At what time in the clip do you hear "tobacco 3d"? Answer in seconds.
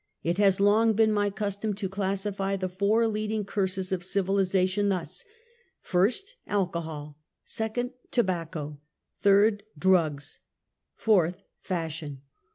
8.09-9.61